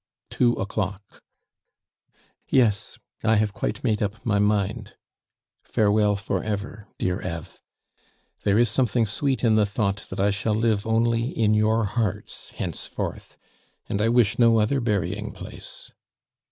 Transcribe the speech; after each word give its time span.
"Two 0.31 0.53
o'clock. 0.53 1.21
"Yes, 2.49 2.97
I 3.23 3.35
have 3.35 3.53
quite 3.53 3.83
made 3.83 4.01
up 4.01 4.25
my 4.25 4.39
mind. 4.39 4.95
Farewell 5.63 6.15
for 6.15 6.43
ever, 6.43 6.87
dear 6.97 7.21
Eve. 7.21 7.61
There 8.41 8.57
is 8.57 8.67
something 8.67 9.05
sweet 9.05 9.43
in 9.43 9.57
the 9.57 9.65
thought 9.67 10.07
that 10.09 10.19
I 10.19 10.31
shall 10.31 10.55
live 10.55 10.87
only 10.87 11.25
in 11.27 11.53
your 11.53 11.85
hearts 11.85 12.49
henceforth, 12.49 13.37
and 13.87 14.01
I 14.01 14.09
wish 14.09 14.39
no 14.39 14.59
other 14.59 14.81
burying 14.81 15.33
place. 15.33 15.91